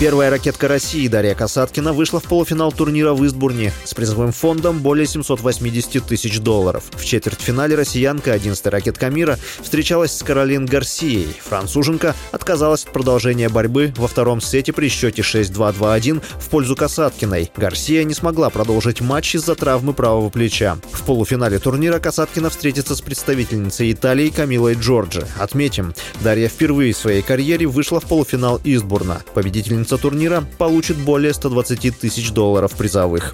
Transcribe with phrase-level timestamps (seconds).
[0.00, 5.06] Первая ракетка России Дарья Касаткина вышла в полуфинал турнира в Истбурне с призовым фондом более
[5.06, 6.84] 780 тысяч долларов.
[6.92, 11.28] В четвертьфинале россиянка, 11-я ракетка мира, встречалась с Каролин Гарсией.
[11.46, 17.52] Француженка отказалась от продолжения борьбы во втором сете при счете 6-2-2-1 в пользу Касаткиной.
[17.54, 20.78] Гарсия не смогла продолжить матч из-за травмы правого плеча.
[20.92, 25.26] В полуфинале турнира Касаткина встретится с представительницей Италии Камилой Джорджи.
[25.38, 25.92] Отметим,
[26.22, 29.20] Дарья впервые в своей карьере вышла в полуфинал Истбурна.
[29.34, 33.32] Победительница победительница турнира получит более 120 тысяч долларов призовых.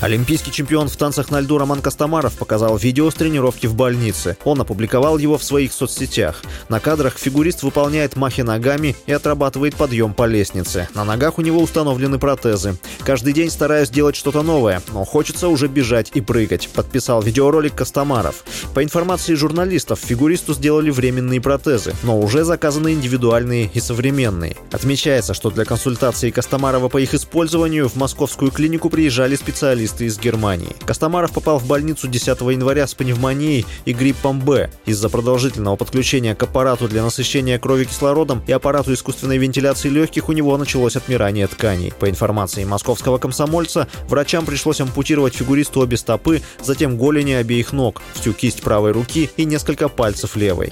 [0.00, 4.36] Олимпийский чемпион в танцах на льду Роман Костомаров показал видео с тренировки в больнице.
[4.44, 6.42] Он опубликовал его в своих соцсетях.
[6.68, 10.88] На кадрах фигурист выполняет махи ногами и отрабатывает подъем по лестнице.
[10.94, 12.76] На ногах у него установлены протезы.
[13.04, 18.44] Каждый день стараюсь делать что-то новое, но хочется уже бежать и прыгать, подписал видеоролик Костомаров.
[18.74, 24.56] По информации журналистов, фигуристу сделали временные протезы, но уже заказаны индивидуальные и современные.
[24.72, 30.18] Отмечается, что для консультации Костомарова по их использованию в московскую клинику приезжали специалисты специалисты из
[30.18, 30.74] Германии.
[30.84, 34.70] Костомаров попал в больницу 10 января с пневмонией и гриппом Б.
[34.86, 40.32] Из-за продолжительного подключения к аппарату для насыщения крови кислородом и аппарату искусственной вентиляции легких у
[40.32, 41.92] него началось отмирание тканей.
[41.98, 48.32] По информации московского комсомольца, врачам пришлось ампутировать фигуристу обе стопы, затем голени обеих ног, всю
[48.32, 50.70] кисть правой руки и несколько пальцев левой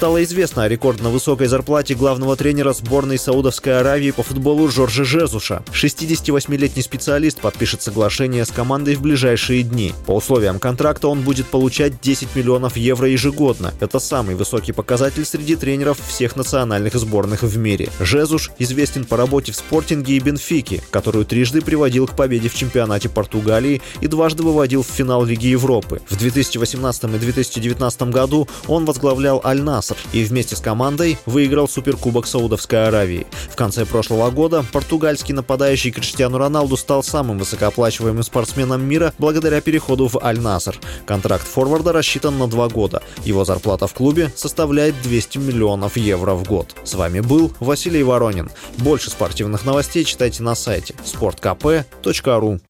[0.00, 5.62] стало известно о рекордно высокой зарплате главного тренера сборной Саудовской Аравии по футболу Жоржа Жезуша.
[5.74, 9.92] 68-летний специалист подпишет соглашение с командой в ближайшие дни.
[10.06, 13.74] По условиям контракта он будет получать 10 миллионов евро ежегодно.
[13.78, 17.90] Это самый высокий показатель среди тренеров всех национальных сборных в мире.
[18.00, 23.10] Жезуш известен по работе в спортинге и Бенфике, которую трижды приводил к победе в чемпионате
[23.10, 26.00] Португалии и дважды выводил в финал Лиги Европы.
[26.08, 32.26] В 2018 и 2019 году он возглавлял Аль-Наср, Наср и вместе с командой выиграл Суперкубок
[32.26, 33.26] Саудовской Аравии.
[33.50, 40.08] В конце прошлого года португальский нападающий Криштиану Роналду стал самым высокооплачиваемым спортсменом мира благодаря переходу
[40.08, 40.78] в Аль-Наср.
[41.06, 43.02] Контракт форварда рассчитан на два года.
[43.24, 46.74] Его зарплата в клубе составляет 200 миллионов евро в год.
[46.84, 48.50] С вами был Василий Воронин.
[48.78, 52.60] Больше спортивных новостей читайте на сайте sportkp.ru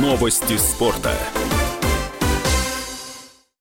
[0.00, 1.12] Новости спорта.